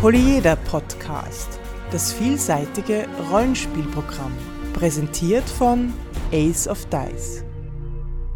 [0.00, 1.58] Polyeder Podcast,
[1.90, 4.30] das vielseitige Rollenspielprogramm,
[4.72, 5.92] präsentiert von
[6.30, 7.44] Ace of Dice.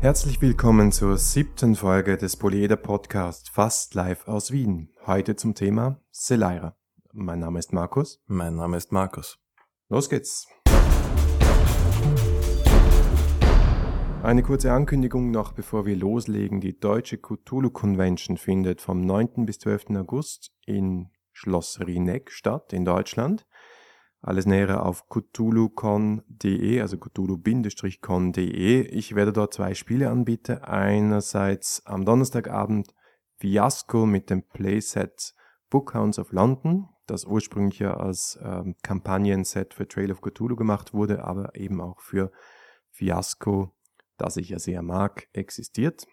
[0.00, 4.88] Herzlich willkommen zur siebten Folge des Polyeder Podcast Fast Live aus Wien.
[5.06, 6.74] Heute zum Thema Selaira.
[7.12, 8.20] Mein Name ist Markus.
[8.26, 9.38] Mein Name ist Markus.
[9.88, 10.48] Los geht's.
[14.24, 16.60] Eine kurze Ankündigung noch, bevor wir loslegen.
[16.60, 19.46] Die Deutsche Cthulhu Convention findet vom 9.
[19.46, 19.90] bis 12.
[19.90, 21.11] August in
[21.42, 23.46] Schloss Rieneck statt, in Deutschland.
[24.20, 28.82] Alles nähere auf cthulhucon.de, also cthulhu-con.de.
[28.82, 30.58] Ich werde dort zwei Spiele anbieten.
[30.58, 32.94] Einerseits am Donnerstagabend
[33.38, 35.34] Fiasco mit dem Playset
[35.70, 41.24] Bookhounds of London, das ursprünglich ja als ähm, Kampagnenset für Trail of Cthulhu gemacht wurde,
[41.24, 42.30] aber eben auch für
[42.90, 43.74] Fiasco
[44.22, 46.06] das ich ja sehr mag, existiert.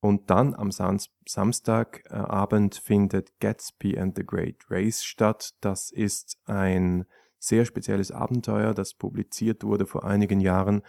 [0.00, 5.54] Und dann am Sam Samstagabend findet Gatsby and the Great Race statt.
[5.60, 7.04] Das ist ein
[7.38, 10.82] sehr spezielles Abenteuer, das publiziert wurde vor einigen Jahren.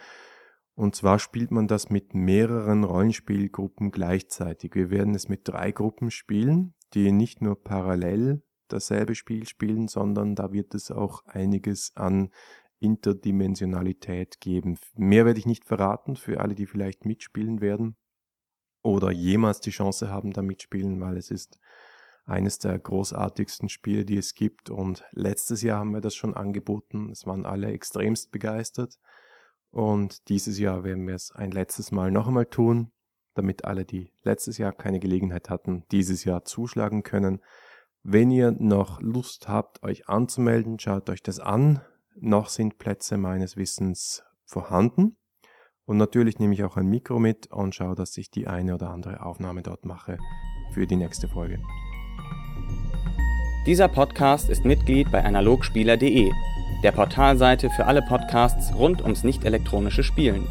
[0.74, 4.74] Und zwar spielt man das mit mehreren Rollenspielgruppen gleichzeitig.
[4.74, 10.36] Wir werden es mit drei Gruppen spielen, die nicht nur parallel dasselbe Spiel spielen, sondern
[10.36, 12.30] da wird es auch einiges an
[12.78, 14.78] Interdimensionalität geben.
[14.94, 17.96] Mehr werde ich nicht verraten für alle, die vielleicht mitspielen werden
[18.82, 21.58] oder jemals die Chance haben, da mitspielen, weil es ist
[22.24, 24.70] eines der großartigsten Spiele, die es gibt.
[24.70, 27.10] Und letztes Jahr haben wir das schon angeboten.
[27.10, 28.98] Es waren alle extremst begeistert.
[29.70, 32.92] Und dieses Jahr werden wir es ein letztes Mal noch einmal tun,
[33.34, 37.40] damit alle, die letztes Jahr keine Gelegenheit hatten, dieses Jahr zuschlagen können.
[38.02, 41.82] Wenn ihr noch Lust habt, euch anzumelden, schaut euch das an.
[42.16, 45.16] Noch sind Plätze meines Wissens vorhanden.
[45.86, 48.90] Und natürlich nehme ich auch ein Mikro mit und schaue, dass ich die eine oder
[48.90, 50.18] andere Aufnahme dort mache
[50.72, 51.58] für die nächste Folge.
[53.66, 56.30] Dieser Podcast ist Mitglied bei analogspieler.de,
[56.82, 60.46] der Portalseite für alle Podcasts rund ums nicht elektronische Spielen.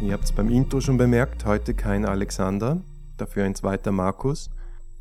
[0.00, 2.82] Ihr habt es beim Intro schon bemerkt, heute kein Alexander,
[3.16, 4.50] dafür ein zweiter Markus.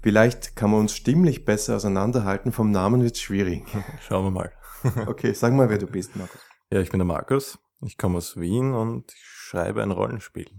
[0.01, 3.63] Vielleicht kann man uns stimmlich besser auseinanderhalten, vom Namen wird es schwierig.
[4.01, 4.51] Schauen wir mal.
[5.07, 6.39] okay, sag mal, wer du bist, Markus.
[6.72, 7.57] Ja, ich bin der Markus.
[7.81, 10.49] Ich komme aus Wien und schreibe ein Rollenspiel.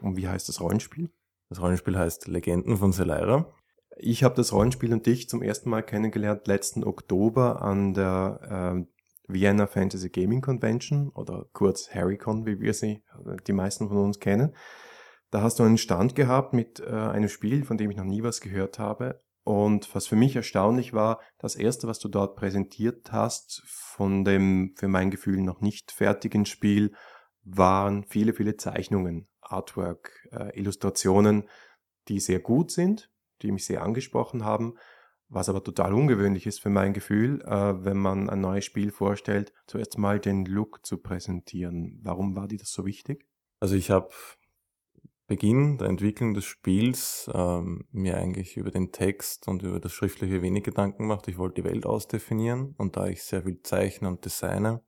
[0.00, 1.10] Und wie heißt das Rollenspiel?
[1.48, 3.52] Das Rollenspiel heißt Legenden von Selaira.
[3.96, 9.32] Ich habe das Rollenspiel und dich zum ersten Mal kennengelernt letzten Oktober an der äh,
[9.32, 13.02] Vienna Fantasy Gaming Convention oder kurz HarryCon, wie wir sie,
[13.46, 14.54] die meisten von uns kennen.
[15.30, 18.22] Da hast du einen Stand gehabt mit äh, einem Spiel, von dem ich noch nie
[18.22, 19.22] was gehört habe.
[19.42, 24.74] Und was für mich erstaunlich war, das erste, was du dort präsentiert hast, von dem
[24.76, 26.92] für mein Gefühl noch nicht fertigen Spiel,
[27.42, 31.48] waren viele, viele Zeichnungen, Artwork, äh, Illustrationen,
[32.08, 33.10] die sehr gut sind,
[33.42, 34.74] die mich sehr angesprochen haben,
[35.28, 39.52] was aber total ungewöhnlich ist für mein Gefühl, äh, wenn man ein neues Spiel vorstellt,
[39.66, 42.00] zuerst mal den Look zu präsentieren.
[42.02, 43.26] Warum war dir das so wichtig?
[43.60, 44.10] Also ich habe
[45.30, 50.42] Beginn der Entwicklung des Spiels ähm, mir eigentlich über den Text und über das Schriftliche
[50.42, 51.28] wenig Gedanken gemacht.
[51.28, 54.82] Ich wollte die Welt ausdefinieren und da ich sehr viel zeichne und designe,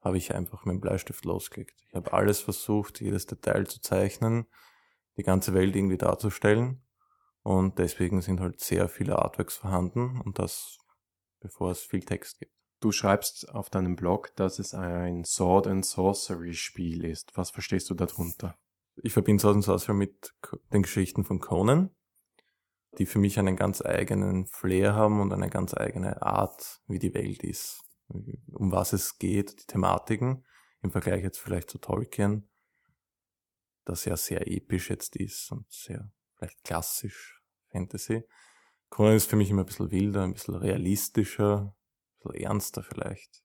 [0.00, 1.84] habe ich einfach mit dem Bleistift losgelegt.
[1.86, 4.46] Ich habe alles versucht, jedes Detail zu zeichnen,
[5.18, 6.82] die ganze Welt irgendwie darzustellen
[7.42, 10.78] und deswegen sind halt sehr viele Artworks vorhanden und das
[11.40, 12.54] bevor es viel Text gibt.
[12.80, 17.36] Du schreibst auf deinem Blog, dass es ein Sword and Sorcery Spiel ist.
[17.36, 18.56] Was verstehst du darunter?
[19.02, 20.34] Ich verbinde and Sorcery mit
[20.72, 21.90] den Geschichten von Conan,
[22.98, 27.14] die für mich einen ganz eigenen Flair haben und eine ganz eigene Art, wie die
[27.14, 30.44] Welt ist, um was es geht, die Thematiken,
[30.82, 32.48] im Vergleich jetzt vielleicht zu Tolkien,
[33.84, 38.22] das ja sehr episch jetzt ist und sehr vielleicht klassisch Fantasy.
[38.90, 41.74] Conan ist für mich immer ein bisschen wilder, ein bisschen realistischer,
[42.20, 43.43] ein bisschen ernster vielleicht.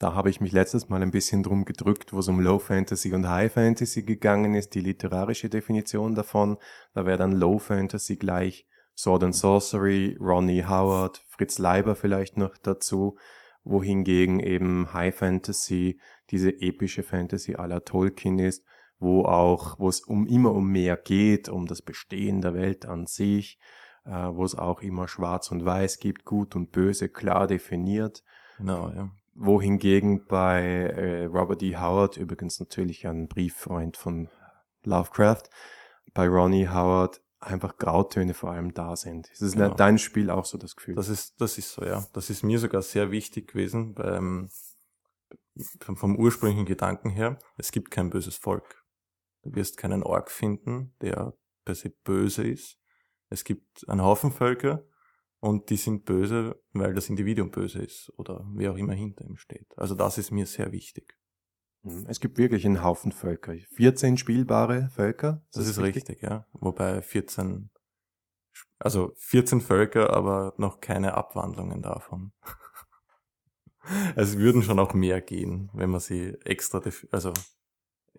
[0.00, 3.12] Da habe ich mich letztes Mal ein bisschen drum gedrückt, wo es um Low Fantasy
[3.12, 6.56] und High Fantasy gegangen ist, die literarische Definition davon.
[6.94, 8.66] Da wäre dann Low Fantasy gleich
[8.96, 13.18] Sword and Sorcery, Ronnie Howard, Fritz Leiber vielleicht noch dazu,
[13.62, 16.00] wohingegen eben High Fantasy
[16.30, 18.64] diese epische Fantasy aller Tolkien ist,
[18.98, 23.04] wo auch, wo es um immer um mehr geht, um das Bestehen der Welt an
[23.04, 23.58] sich,
[24.06, 28.24] äh, wo es auch immer Schwarz und Weiß gibt, Gut und Böse klar definiert.
[28.56, 29.10] Genau, ja
[29.40, 31.76] wohingegen bei äh, Robert E.
[31.76, 34.28] Howard, übrigens natürlich ein Brieffreund von
[34.84, 35.44] Lovecraft,
[36.12, 39.30] bei Ronnie Howard einfach Grautöne vor allem da sind.
[39.30, 39.72] Ist es genau.
[39.72, 40.94] dein Spiel auch so das Gefühl?
[40.94, 42.06] Das ist, das ist so, ja.
[42.12, 44.50] Das ist mir sogar sehr wichtig gewesen beim,
[45.80, 47.38] vom, vom ursprünglichen Gedanken her.
[47.56, 48.84] Es gibt kein böses Volk.
[49.42, 51.32] Du wirst keinen Ork finden, der
[51.64, 52.78] per se böse ist.
[53.30, 54.84] Es gibt einen Haufen Völker,
[55.40, 59.36] und die sind böse, weil das Individuum böse ist oder wer auch immer hinter ihm
[59.36, 59.66] steht.
[59.76, 61.18] Also das ist mir sehr wichtig.
[61.82, 62.04] Mhm.
[62.08, 63.54] Es gibt wirklich einen Haufen Völker.
[63.74, 65.42] 14 spielbare Völker.
[65.52, 66.08] Das, das ist richtig?
[66.08, 66.46] richtig, ja.
[66.52, 67.70] Wobei 14,
[68.78, 72.32] also 14 Völker, aber noch keine Abwandlungen davon.
[74.16, 77.32] es würden schon auch mehr gehen, wenn man sie extra, also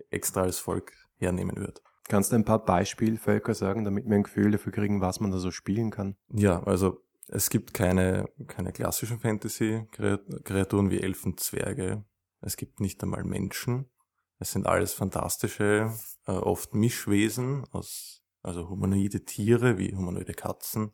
[0.10, 1.82] extra als Volk hernehmen würde.
[2.08, 5.38] Kannst du ein paar Beispielvölker sagen, damit wir ein Gefühl dafür kriegen, was man da
[5.38, 6.18] so spielen kann?
[6.30, 7.00] Ja, also
[7.31, 12.04] es gibt keine, keine klassischen Fantasy-Kreaturen wie Elfen, Zwerge.
[12.42, 13.89] Es gibt nicht einmal Menschen.
[14.38, 15.94] Es sind alles fantastische,
[16.28, 20.92] äh, oft Mischwesen aus, also humanoide Tiere wie humanoide Katzen.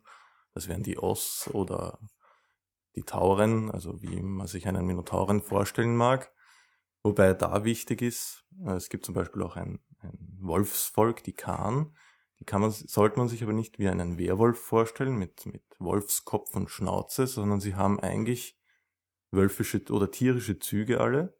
[0.54, 1.98] Das wären die Oss oder
[2.94, 6.32] die Tauren, also wie man sich einen Minotauren vorstellen mag.
[7.02, 11.96] Wobei da wichtig ist, es gibt zum Beispiel auch ein, ein Wolfsvolk, die Kahn.
[12.40, 16.54] Die kann man, sollte man sich aber nicht wie einen Werwolf vorstellen mit, mit Wolfskopf
[16.54, 18.58] und Schnauze, sondern sie haben eigentlich
[19.30, 21.36] wölfische oder tierische Züge alle,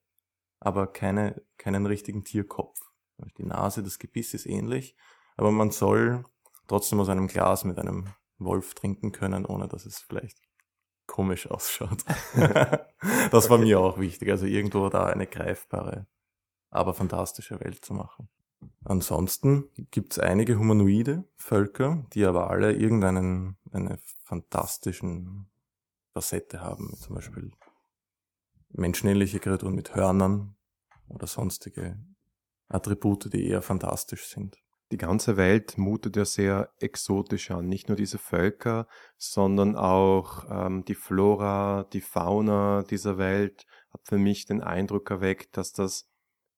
[0.60, 2.80] aber keine, keinen richtigen Tierkopf.
[3.36, 4.96] Die Nase, das Gebiss ist ähnlich,
[5.36, 6.24] aber man soll
[6.66, 8.08] trotzdem aus einem Glas mit einem
[8.38, 10.38] Wolf trinken können, ohne dass es vielleicht
[11.06, 12.04] komisch ausschaut.
[13.30, 16.06] das war mir auch wichtig, also irgendwo da eine greifbare,
[16.70, 18.28] aber fantastische Welt zu machen.
[18.84, 25.50] Ansonsten gibt es einige humanoide Völker, die aber alle irgendeinen eine fantastischen
[26.12, 27.50] Facette haben, zum Beispiel
[28.70, 30.56] menschenähnliche Kreaturen mit Hörnern
[31.08, 31.98] oder sonstige
[32.68, 34.58] Attribute, die eher fantastisch sind.
[34.90, 37.68] Die ganze Welt mutet ja sehr exotisch an.
[37.68, 38.86] Nicht nur diese Völker,
[39.18, 45.58] sondern auch ähm, die Flora, die Fauna dieser Welt hat für mich den Eindruck erweckt,
[45.58, 46.08] dass das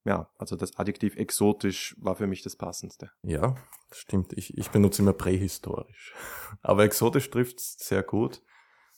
[0.05, 3.11] ja, also das Adjektiv exotisch war für mich das passendste.
[3.23, 3.55] Ja,
[3.93, 4.33] stimmt.
[4.33, 6.15] Ich, ich benutze immer prähistorisch.
[6.63, 8.43] Aber exotisch trifft es sehr gut.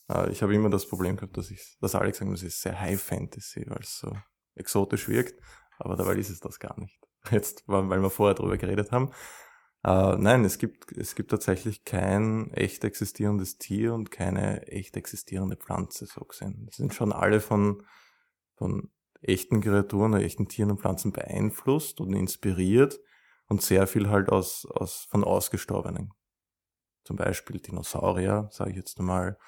[0.08, 2.81] Äh, ich habe immer das Problem gehabt, dass ich, dass Alex sagen, das ist sehr
[2.81, 4.16] High Fantasy, weil es so
[4.54, 5.40] exotisch wirkt.
[5.78, 7.00] Aber dabei ist es das gar nicht.
[7.31, 9.10] Jetzt, weil wir vorher drüber geredet haben.
[9.84, 15.56] Uh, nein, es gibt, es gibt tatsächlich kein echt existierendes Tier und keine echt existierende
[15.56, 16.66] Pflanze, so gesehen.
[16.66, 17.84] Das sind schon alle von,
[18.55, 23.00] von echten Kreaturen, echten Tieren und Pflanzen beeinflusst und inspiriert
[23.48, 26.12] und sehr viel halt aus, aus von Ausgestorbenen.
[27.04, 29.38] Zum Beispiel Dinosaurier, sage ich jetzt mal,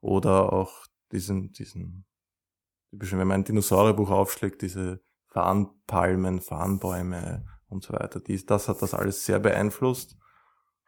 [0.00, 2.06] oder auch diesen, diesen,
[2.90, 8.20] wenn man ein Dinosaurierbuch aufschlägt, diese Farnpalmen, Farnbäume und so weiter.
[8.20, 10.16] Dies, das hat das alles sehr beeinflusst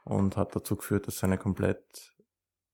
[0.04, 2.14] und hat dazu geführt, dass es eine komplett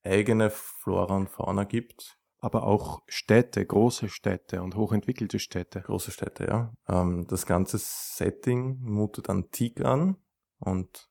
[0.02, 5.80] eigene Flora und Fauna gibt, aber auch Städte, große Städte und hochentwickelte Städte.
[5.80, 6.74] Große Städte, ja.
[6.88, 10.16] Ähm, das ganze Setting mutet antik an
[10.58, 11.08] und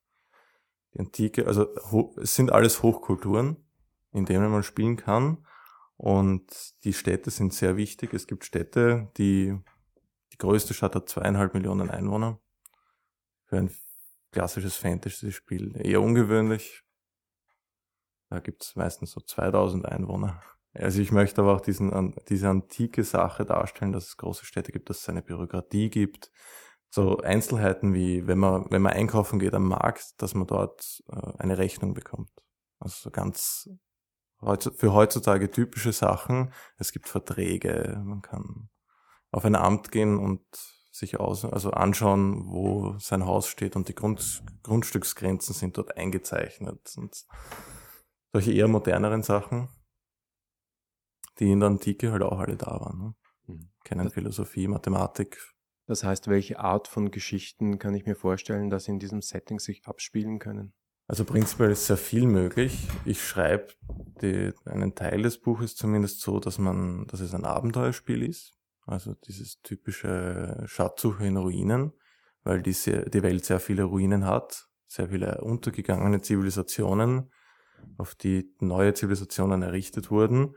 [0.93, 1.73] die Antike, also
[2.17, 3.55] es sind alles Hochkulturen,
[4.11, 5.47] in denen man spielen kann
[5.95, 8.13] und die Städte sind sehr wichtig.
[8.13, 9.57] Es gibt Städte, die,
[10.33, 12.41] die größte Stadt hat zweieinhalb Millionen Einwohner.
[13.45, 13.71] Für ein
[14.31, 16.83] klassisches Fantasy-Spiel eher ungewöhnlich.
[18.29, 20.41] Da gibt's meistens so 2000 Einwohner.
[20.73, 24.89] Also ich möchte aber auch diesen, diese antike Sache darstellen, dass es große Städte gibt,
[24.89, 26.31] dass es eine Bürokratie gibt.
[26.89, 31.37] So Einzelheiten wie, wenn man, wenn man einkaufen geht am Markt, dass man dort äh,
[31.39, 32.31] eine Rechnung bekommt.
[32.79, 33.69] Also so ganz
[34.75, 36.51] für heutzutage typische Sachen.
[36.77, 38.69] Es gibt Verträge, man kann
[39.31, 40.41] auf ein Amt gehen und
[40.91, 46.93] sich aus, also anschauen, wo sein Haus steht und die Grund, Grundstücksgrenzen sind dort eingezeichnet
[46.97, 47.15] und
[48.33, 49.69] solche eher moderneren Sachen
[51.41, 52.99] die in der Antike halt auch alle da waren.
[52.99, 53.15] Ne?
[53.47, 53.69] Mhm.
[53.83, 55.37] Kennen Philosophie, Mathematik.
[55.87, 59.85] Das heißt, welche Art von Geschichten kann ich mir vorstellen, dass in diesem Setting sich
[59.85, 60.73] abspielen können?
[61.07, 62.87] Also prinzipiell ist sehr viel möglich.
[63.03, 63.73] Ich schreibe
[64.65, 68.53] einen Teil des Buches zumindest so, dass man, dass es ein Abenteuerspiel ist.
[68.85, 71.91] Also dieses typische Schatzsuche in Ruinen,
[72.43, 77.31] weil die, sehr, die Welt sehr viele Ruinen hat, sehr viele untergegangene Zivilisationen,
[77.97, 80.55] auf die neue Zivilisationen errichtet wurden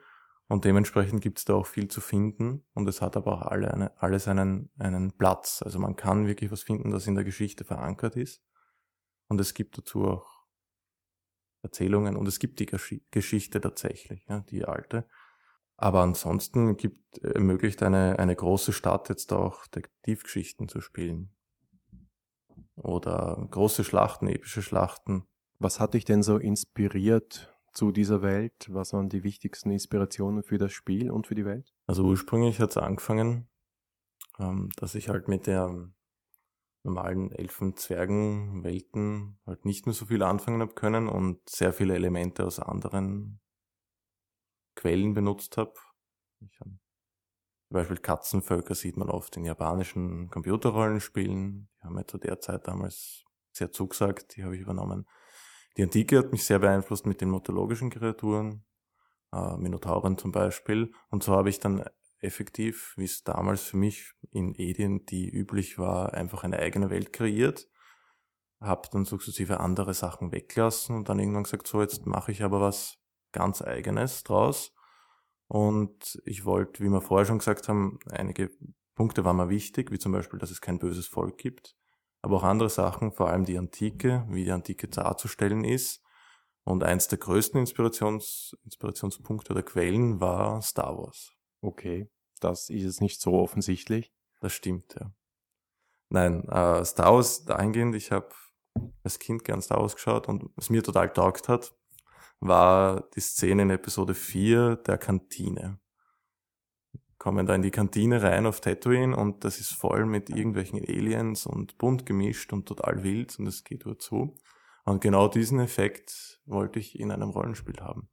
[0.55, 3.75] und dementsprechend gibt es da auch viel zu finden und es hat aber auch alle
[3.75, 5.63] eine, alles einen, einen Platz.
[5.65, 8.41] Also man kann wirklich was finden, das in der Geschichte verankert ist.
[9.27, 10.45] Und es gibt dazu auch
[11.63, 15.09] Erzählungen und es gibt die Geschichte tatsächlich, ja, die alte.
[15.77, 21.35] Aber ansonsten gibt, ermöglicht eine, eine große Stadt jetzt auch Detektivgeschichten zu spielen.
[22.77, 25.27] Oder große Schlachten, epische Schlachten.
[25.59, 28.69] Was hat dich denn so inspiriert, zu dieser Welt?
[28.71, 31.75] Was waren die wichtigsten Inspirationen für das Spiel und für die Welt?
[31.87, 33.49] Also ursprünglich hat es angefangen,
[34.39, 35.91] ähm, dass ich halt mit der
[36.85, 42.61] normalen Elfen-Zwergen-Welten halt nicht mehr so viel anfangen habe können und sehr viele Elemente aus
[42.61, 43.41] anderen
[44.77, 45.75] Quellen benutzt habe.
[46.41, 46.79] Zum
[47.71, 51.69] Beispiel Katzenvölker sieht man oft in japanischen Computerrollenspielen.
[51.79, 55.07] Die haben mir zu der Zeit damals sehr zugesagt, die habe ich übernommen.
[55.77, 58.65] Die Antike hat mich sehr beeinflusst mit den mythologischen Kreaturen,
[59.33, 60.93] äh, Minotauren zum Beispiel.
[61.11, 61.85] Und so habe ich dann
[62.21, 67.13] effektiv, wie es damals für mich in Edien, die üblich war, einfach eine eigene Welt
[67.13, 67.69] kreiert.
[68.61, 72.61] Habe dann sukzessive andere Sachen weggelassen und dann irgendwann gesagt, so jetzt mache ich aber
[72.61, 72.99] was
[73.33, 74.73] ganz eigenes draus.
[75.49, 78.51] Und ich wollte, wie wir vorher schon gesagt haben, einige
[78.95, 81.77] Punkte waren mir wichtig, wie zum Beispiel, dass es kein böses Volk gibt
[82.25, 86.03] aber auch andere Sachen, vor allem die Antike, wie die Antike darzustellen ist.
[86.65, 91.33] Und eins der größten Inspirations, Inspirationspunkte oder Quellen war Star Wars.
[91.61, 94.11] Okay, das ist es nicht so offensichtlich.
[94.41, 95.13] Das stimmt, ja.
[96.09, 98.31] Nein, äh, Star Wars dahingehend, ich habe
[99.03, 101.77] als Kind gern Star Wars geschaut und was mir total taugt hat,
[102.41, 105.79] war die Szene in Episode 4 der Kantine
[107.25, 111.47] kommen da in die Kantine rein auf Tatooine und das ist voll mit irgendwelchen Aliens
[111.47, 114.37] und bunt gemischt und total wild und es geht nur zu.
[114.85, 118.11] Und genau diesen Effekt wollte ich in einem Rollenspiel haben.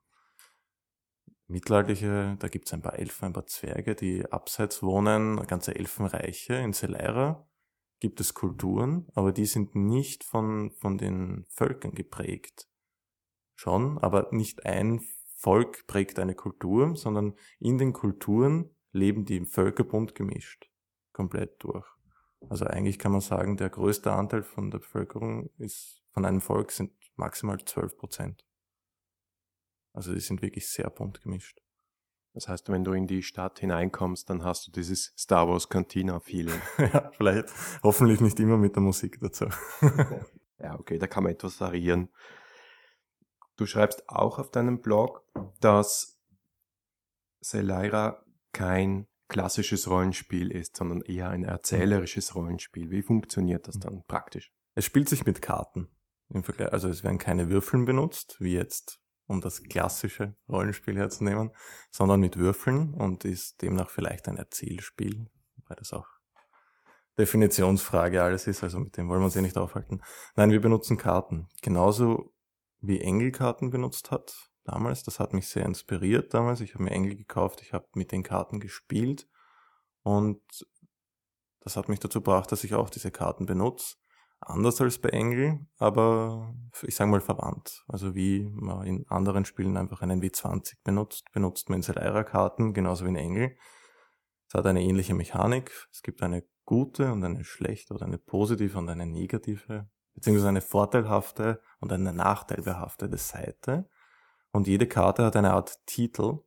[1.47, 6.53] Mittelalterliche, da gibt's ein paar Elfen, ein paar Zwerge, die abseits wohnen, ganze Elfenreiche.
[6.53, 7.45] In Selaira
[7.99, 12.69] gibt es Kulturen, aber die sind nicht von, von den Völkern geprägt.
[13.55, 15.01] Schon, aber nicht ein
[15.35, 20.69] Volk prägt eine Kultur, sondern in den Kulturen leben die im Völkerbund gemischt.
[21.13, 21.87] Komplett durch.
[22.49, 26.71] Also eigentlich kann man sagen, der größte Anteil von der Bevölkerung ist, von einem Volk
[26.71, 28.45] sind maximal 12 Prozent.
[29.93, 31.61] Also die sind wirklich sehr bunt gemischt.
[32.33, 36.19] Das heißt, wenn du in die Stadt hineinkommst, dann hast du dieses Star Wars Cantina
[36.21, 36.61] Feeling.
[36.77, 37.49] ja, vielleicht.
[37.83, 39.47] Hoffentlich nicht immer mit der Musik dazu.
[40.59, 42.09] ja, okay, da kann man etwas variieren.
[43.57, 45.23] Du schreibst auch auf deinem Blog,
[45.59, 46.19] dass
[47.41, 52.91] Selaira kein klassisches Rollenspiel ist, sondern eher ein erzählerisches Rollenspiel.
[52.91, 54.51] Wie funktioniert das dann praktisch?
[54.75, 55.89] Es spielt sich mit Karten.
[56.29, 61.51] Im Vergleich, also es werden keine Würfeln benutzt, wie jetzt, um das klassische Rollenspiel herzunehmen,
[61.91, 65.29] sondern mit Würfeln und ist demnach vielleicht ein Erzählspiel,
[65.67, 66.07] weil das auch
[67.17, 70.01] Definitionsfrage alles ist, also mit dem wollen wir uns ja nicht aufhalten.
[70.35, 71.47] Nein, wir benutzen Karten.
[71.61, 72.33] Genauso
[72.79, 75.03] wie Engelkarten benutzt hat, damals.
[75.03, 76.61] Das hat mich sehr inspiriert damals.
[76.61, 79.27] Ich habe mir Engel gekauft, ich habe mit den Karten gespielt
[80.03, 80.41] und
[81.61, 83.95] das hat mich dazu gebracht, dass ich auch diese Karten benutze.
[84.39, 87.83] Anders als bei Engel, aber ich sage mal verwandt.
[87.87, 93.05] Also wie man in anderen Spielen einfach einen W20 benutzt, benutzt man in Selaira-Karten, genauso
[93.05, 93.55] wie in Engel.
[94.47, 95.87] Es hat eine ähnliche Mechanik.
[95.91, 100.61] Es gibt eine gute und eine schlechte oder eine positive und eine negative, beziehungsweise eine
[100.61, 103.87] vorteilhafte und eine nachteilbehaftete Seite.
[104.51, 106.39] Und jede Karte hat eine Art Titel.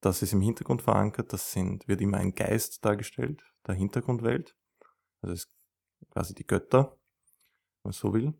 [0.00, 1.32] Das ist im Hintergrund verankert.
[1.32, 4.56] Das sind, wird immer ein Geist dargestellt, der Hintergrundwelt.
[5.22, 5.54] Also ist
[6.10, 6.98] quasi die Götter,
[7.82, 8.34] wenn man so will.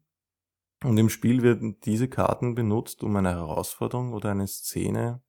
[0.85, 5.23] Und im Spiel werden diese Karten benutzt, um eine Herausforderung oder eine Szene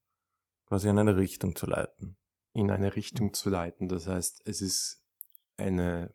[0.65, 2.17] quasi in eine Richtung zu leiten.
[2.53, 3.87] In eine Richtung zu leiten.
[3.87, 5.03] Das heißt, es ist
[5.57, 6.13] eine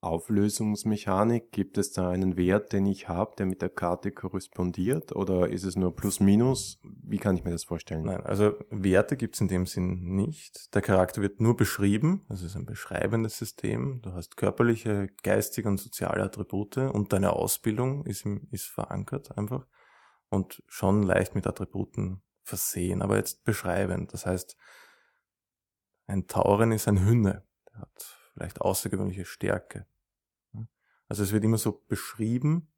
[0.00, 1.52] Auflösungsmechanik?
[1.52, 5.14] Gibt es da einen Wert, den ich habe, der mit der Karte korrespondiert?
[5.14, 6.80] Oder ist es nur plus minus?
[6.82, 8.04] Wie kann ich mir das vorstellen?
[8.04, 10.74] Nein, also Werte gibt es in dem Sinn nicht.
[10.74, 12.24] Der Charakter wird nur beschrieben.
[12.28, 14.00] Das ist ein beschreibendes System.
[14.02, 19.66] Du hast körperliche, geistige und soziale Attribute und deine Ausbildung ist, ist verankert einfach
[20.30, 24.12] und schon leicht mit Attributen versehen, aber jetzt beschreibend.
[24.12, 24.56] Das heißt,
[26.06, 27.46] ein Tauren ist ein Hünne.
[27.72, 29.86] Der hat vielleicht außergewöhnliche Stärke.
[31.08, 32.72] Also es wird immer so beschrieben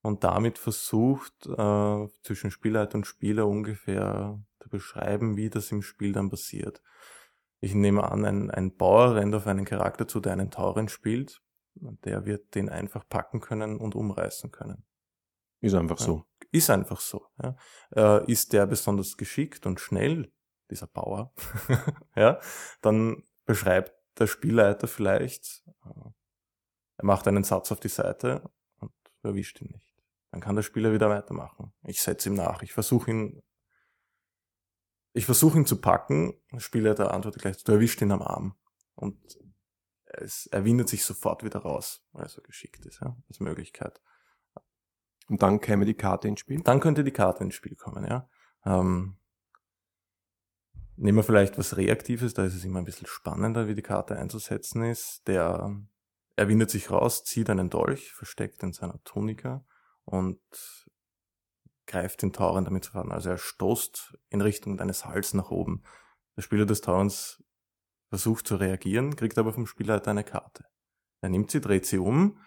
[0.00, 6.12] und damit versucht, äh, zwischen Spielleiter und Spieler ungefähr zu beschreiben, wie das im Spiel
[6.12, 6.80] dann passiert.
[7.60, 11.42] Ich nehme an, ein, ein Bauer rennt auf einen Charakter zu, der einen Tauren spielt,
[11.78, 14.86] und der wird den einfach packen können und umreißen können.
[15.60, 16.24] Ist einfach so.
[16.40, 17.26] Ja, ist einfach so.
[17.42, 17.56] Ja.
[17.94, 20.32] Äh, ist der besonders geschickt und schnell,
[20.70, 21.34] dieser Bauer,
[22.16, 22.40] ja,
[22.80, 26.10] dann beschreibt der Spielleiter vielleicht, äh,
[26.98, 28.92] er macht einen Satz auf die Seite und
[29.22, 29.94] erwischt ihn nicht.
[30.30, 31.72] Dann kann der Spieler wieder weitermachen.
[31.82, 32.62] Ich setze ihm nach.
[32.62, 33.42] Ich versuche ihn,
[35.12, 36.34] ich versuche ihn zu packen.
[36.52, 38.56] Der Spielleiter antwortet gleich, du erwischt ihn am Arm.
[38.94, 39.18] Und
[40.06, 44.00] es, er windet sich sofort wieder raus, weil er so geschickt ist, ja, als Möglichkeit.
[45.28, 46.62] Und dann käme die Karte ins Spiel?
[46.62, 48.28] Dann könnte die Karte ins Spiel kommen, ja.
[48.64, 49.18] Ähm,
[50.98, 54.16] Nehmen wir vielleicht was Reaktives, da ist es immer ein bisschen spannender, wie die Karte
[54.16, 55.28] einzusetzen ist.
[55.28, 55.78] Der,
[56.36, 59.64] er windet sich raus, zieht einen Dolch, versteckt in seiner Tunika
[60.04, 60.40] und
[61.86, 63.12] greift den Tauren damit zu fahren.
[63.12, 65.82] Also er stoßt in Richtung deines Hals nach oben.
[66.36, 67.44] Der Spieler des Taurens
[68.08, 70.64] versucht zu reagieren, kriegt aber vom Spielleiter eine Karte.
[71.20, 72.40] Er nimmt sie, dreht sie um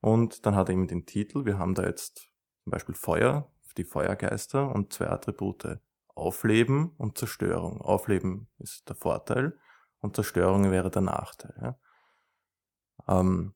[0.00, 1.44] und dann hat er eben den Titel.
[1.44, 2.32] Wir haben da jetzt
[2.64, 5.78] zum Beispiel Feuer, die Feuergeister und zwei Attribute.
[6.14, 7.80] Aufleben und Zerstörung.
[7.80, 9.58] Aufleben ist der Vorteil
[10.00, 11.54] und Zerstörung wäre der Nachteil.
[11.60, 13.20] Ja.
[13.20, 13.54] Ähm,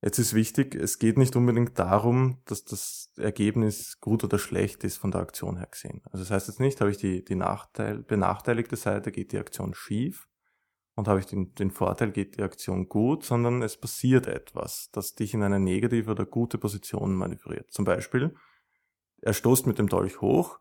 [0.00, 4.96] jetzt ist wichtig, es geht nicht unbedingt darum, dass das Ergebnis gut oder schlecht ist
[4.96, 6.02] von der Aktion her gesehen.
[6.06, 9.74] Also das heißt jetzt nicht, habe ich die, die Nachteil, benachteiligte Seite, geht die Aktion
[9.74, 10.28] schief
[10.94, 15.14] und habe ich den, den Vorteil, geht die Aktion gut, sondern es passiert etwas, das
[15.14, 17.70] dich in eine negative oder gute Position manövriert.
[17.70, 18.34] Zum Beispiel,
[19.20, 20.58] er stoßt mit dem Dolch hoch,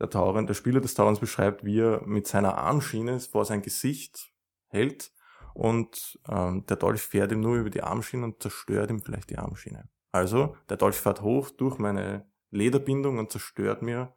[0.00, 4.32] der Tauren, der Spieler des Taurens beschreibt, wie er mit seiner Armschiene vor sein Gesicht
[4.68, 5.12] hält
[5.54, 9.38] und ähm, der Dolch fährt ihm nur über die Armschiene und zerstört ihm vielleicht die
[9.38, 9.88] Armschiene.
[10.12, 14.14] Also, der Dolch fährt hoch durch meine Lederbindung und zerstört mir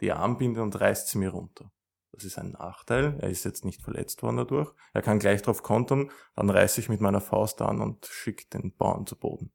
[0.00, 1.70] die Armbinde und reißt sie mir runter.
[2.12, 3.16] Das ist ein Nachteil.
[3.20, 4.72] Er ist jetzt nicht verletzt worden dadurch.
[4.92, 8.76] Er kann gleich darauf kontern, dann reiße ich mit meiner Faust an und schicke den
[8.76, 9.52] Bauern zu Boden.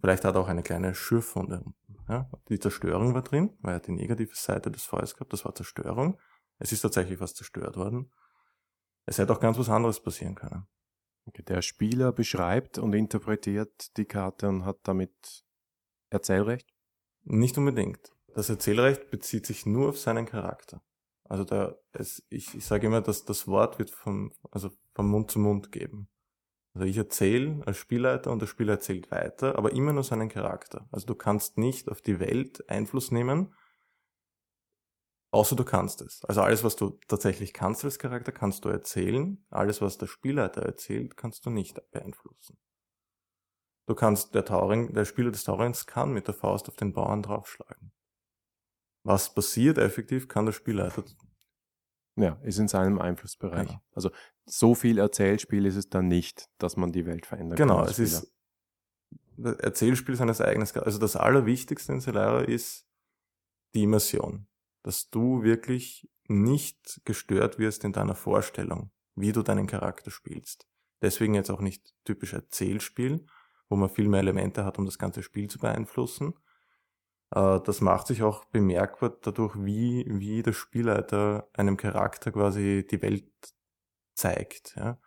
[0.00, 1.64] Vielleicht hat er auch eine kleine Schürfwunde.
[2.08, 5.54] Ja, die Zerstörung war drin, weil er die negative Seite des Feuers gehabt, das war
[5.54, 6.18] Zerstörung.
[6.58, 8.10] Es ist tatsächlich was zerstört worden.
[9.04, 10.66] Es hätte auch ganz was anderes passieren können.
[11.26, 15.44] Okay, der Spieler beschreibt und interpretiert die Karte und hat damit
[16.10, 16.68] Erzählrecht?
[17.24, 18.12] Nicht unbedingt.
[18.34, 20.82] Das Erzählrecht bezieht sich nur auf seinen Charakter.
[21.24, 25.30] Also da, es, ich, ich sage immer, dass das Wort wird vom, also vom Mund
[25.30, 26.08] zu Mund geben.
[26.74, 30.88] Also ich erzähle als Spielleiter und der Spieler erzählt weiter, aber immer nur seinen Charakter.
[30.92, 33.54] Also du kannst nicht auf die Welt Einfluss nehmen,
[35.30, 36.24] außer du kannst es.
[36.24, 39.44] Also alles, was du tatsächlich kannst als Charakter, kannst du erzählen.
[39.50, 42.58] Alles, was der Spielleiter erzählt, kannst du nicht beeinflussen.
[43.86, 47.22] Du kannst, der Tauring, der Spieler des Taurings kann mit der Faust auf den Bauern
[47.22, 47.92] draufschlagen.
[49.02, 51.02] Was passiert effektiv, kann der Spielleiter
[52.18, 53.68] ja, ist in seinem Einflussbereich.
[53.68, 53.80] Genau.
[53.94, 54.10] Also
[54.44, 57.86] so viel Erzählspiel ist es dann nicht, dass man die Welt verändern genau, kann.
[57.86, 58.32] Genau, es ist
[59.38, 60.68] Erzählspiel seines eigenen.
[60.78, 62.86] Also das Allerwichtigste in Celera ist
[63.74, 64.46] die Immersion.
[64.82, 70.66] Dass du wirklich nicht gestört wirst in deiner Vorstellung, wie du deinen Charakter spielst.
[71.00, 73.26] Deswegen jetzt auch nicht typisch Erzählspiel,
[73.68, 76.34] wo man viel mehr Elemente hat, um das ganze Spiel zu beeinflussen,
[77.30, 83.30] das macht sich auch bemerkbar dadurch, wie, wie der Spielleiter einem Charakter quasi die Welt
[84.14, 84.74] zeigt.
[84.76, 84.98] Ja?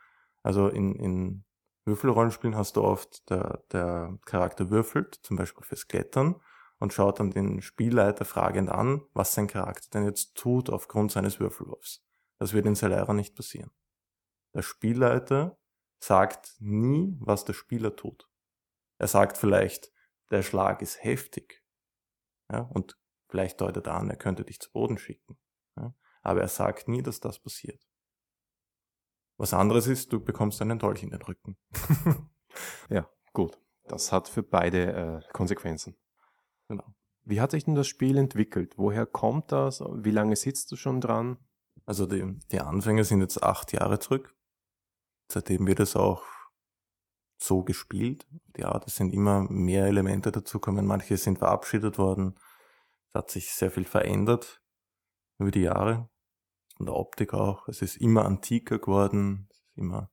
[0.43, 1.43] Also in, in
[1.85, 6.39] Würfelrollenspielen hast du oft, der, der Charakter würfelt, zum Beispiel fürs Klettern,
[6.77, 11.39] und schaut dann den Spielleiter fragend an, was sein Charakter denn jetzt tut aufgrund seines
[11.39, 12.03] Würfelwurfs.
[12.39, 13.71] Das wird in Celera nicht passieren.
[14.55, 15.59] Der Spielleiter
[15.99, 18.27] sagt nie, was der Spieler tut.
[18.97, 19.91] Er sagt vielleicht,
[20.31, 21.60] der Schlag ist heftig
[22.51, 22.97] ja, und
[23.29, 25.37] vielleicht deutet er an, er könnte dich zu Boden schicken.
[25.77, 27.87] Ja, aber er sagt nie, dass das passiert.
[29.37, 31.57] Was anderes ist, du bekommst einen Dolch in den Rücken.
[32.89, 33.59] ja, gut.
[33.87, 35.97] Das hat für beide äh, Konsequenzen.
[36.67, 36.93] Genau.
[37.23, 38.77] Wie hat sich denn das Spiel entwickelt?
[38.77, 39.81] Woher kommt das?
[39.81, 41.37] Wie lange sitzt du schon dran?
[41.85, 44.35] Also die, die Anfänge sind jetzt acht Jahre zurück.
[45.31, 46.23] Seitdem wird es auch
[47.43, 48.27] so gespielt.
[48.57, 50.85] Ja, es sind immer mehr Elemente dazukommen.
[50.85, 52.35] Manche sind verabschiedet worden.
[53.09, 54.61] Es hat sich sehr viel verändert
[55.37, 56.09] über die Jahre.
[56.77, 57.67] Von der Optik auch.
[57.67, 59.47] Es ist immer antiker geworden.
[59.49, 60.11] Es ist immer,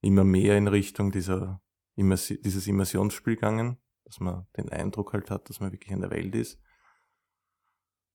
[0.00, 1.60] immer mehr in Richtung dieser,
[1.96, 6.34] dieses Immersionsspiel gegangen, dass man den Eindruck halt hat, dass man wirklich in der Welt
[6.34, 6.60] ist.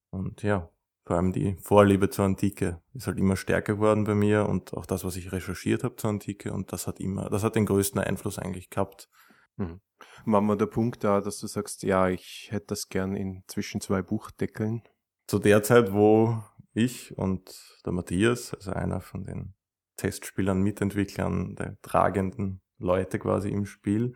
[0.09, 0.69] Und ja,
[1.07, 4.85] vor allem die Vorliebe zur Antike ist halt immer stärker geworden bei mir und auch
[4.85, 8.01] das, was ich recherchiert habe zur Antike und das hat immer, das hat den größten
[8.01, 9.09] Einfluss eigentlich gehabt.
[9.55, 9.79] Mhm.
[10.25, 13.79] War mal der Punkt da, dass du sagst, ja, ich hätte das gern in zwischen
[13.79, 14.83] zwei Buchdeckeln?
[15.27, 16.43] Zu der Zeit, wo
[16.73, 19.53] ich und der Matthias, also einer von den
[19.95, 24.13] Testspielern, Mitentwicklern, der tragenden Leute quasi im Spiel,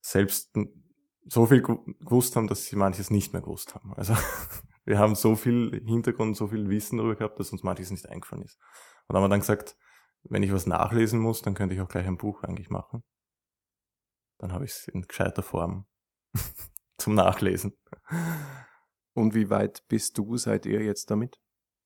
[0.00, 0.56] selbst
[1.26, 3.92] so viel gewusst haben, dass sie manches nicht mehr gewusst haben.
[3.92, 4.14] Also
[4.88, 8.42] wir haben so viel Hintergrund, so viel Wissen darüber gehabt, dass uns manches nicht eingefallen
[8.42, 8.58] ist.
[9.06, 9.76] Und haben wir dann gesagt,
[10.22, 13.04] wenn ich was nachlesen muss, dann könnte ich auch gleich ein Buch eigentlich machen.
[14.38, 15.86] Dann habe ich es in gescheiter Form
[16.98, 17.76] zum Nachlesen.
[19.12, 21.38] Und wie weit bist du, seid ihr jetzt damit?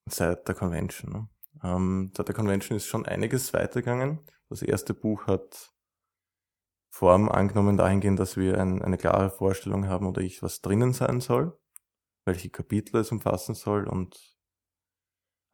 [0.08, 1.12] Seit der Convention.
[1.12, 1.28] Ne?
[1.64, 4.20] Ähm, seit der Convention ist schon einiges weitergegangen.
[4.48, 5.72] Das erste Buch hat
[6.88, 11.20] Form angenommen dahingehend, dass wir ein, eine klare Vorstellung haben oder ich was drinnen sein
[11.20, 11.58] soll
[12.24, 13.86] welche Kapitel es umfassen soll.
[13.86, 14.18] Und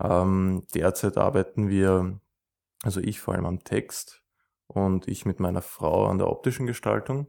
[0.00, 2.20] ähm, derzeit arbeiten wir,
[2.82, 4.22] also ich vor allem am Text
[4.66, 7.28] und ich mit meiner Frau an der optischen Gestaltung.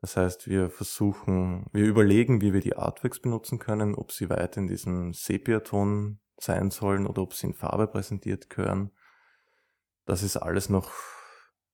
[0.00, 4.60] Das heißt, wir versuchen, wir überlegen, wie wir die Artworks benutzen können, ob sie weiter
[4.60, 8.90] in diesem Sepiaton sein sollen oder ob sie in Farbe präsentiert gehören.
[10.04, 10.90] Das ist alles noch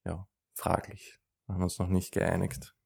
[0.04, 1.18] ja, fraglich.
[1.46, 2.77] Wir haben uns noch nicht geeinigt.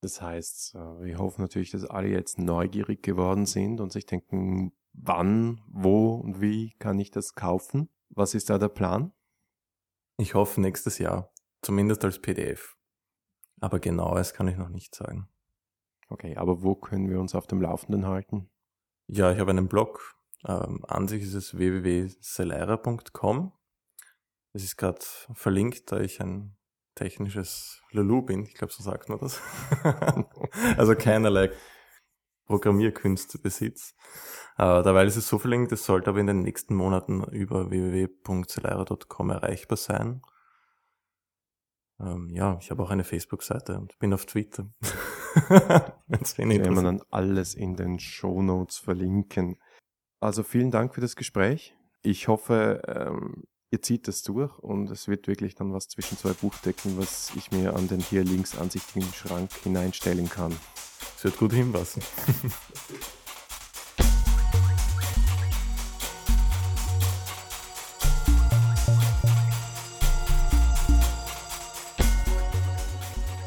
[0.00, 4.72] Das heißt, äh, wir hoffen natürlich, dass alle jetzt neugierig geworden sind und sich denken,
[4.92, 7.88] wann, wo und wie kann ich das kaufen?
[8.10, 9.12] Was ist da der Plan?
[10.18, 11.32] Ich hoffe nächstes Jahr,
[11.62, 12.76] zumindest als PDF.
[13.60, 15.28] Aber genaues kann ich noch nicht sagen.
[16.08, 18.48] Okay, aber wo können wir uns auf dem Laufenden halten?
[19.08, 20.14] Ja, ich habe einen Blog.
[20.46, 23.52] Ähm, an sich ist es www.selera.com.
[24.52, 25.00] Es ist gerade
[25.34, 26.56] verlinkt, da ich ein
[26.96, 28.44] technisches Lulu bin.
[28.44, 29.40] Ich glaube, so sagt man das.
[30.76, 31.50] also keinerlei
[32.46, 33.94] Programmierkünste besitzt.
[34.58, 39.30] Äh, dabei ist es so verlinkt, es sollte aber in den nächsten Monaten über www.celera.com
[39.30, 40.22] erreichbar sein.
[41.98, 44.68] Ähm, ja, ich habe auch eine Facebook-Seite und bin auf Twitter.
[46.06, 49.56] Wenn's Werden wir dann alles in den Show Notes verlinken.
[50.20, 51.74] Also vielen Dank für das Gespräch.
[52.02, 56.32] Ich hoffe, ähm, ihr zieht das durch und es wird wirklich dann was zwischen zwei
[56.32, 60.54] Buchdecken, was ich mir an den hier links ansichtigen Schrank hineinstellen kann.
[61.16, 62.02] Es wird gut hinpassen.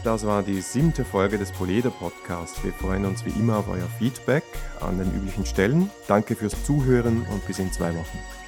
[0.01, 2.63] Das war die siebte Folge des Poleder Podcasts.
[2.63, 4.43] Wir freuen uns wie immer auf euer Feedback
[4.79, 5.91] an den üblichen Stellen.
[6.07, 8.38] Danke fürs Zuhören und bis in zwei Wochen.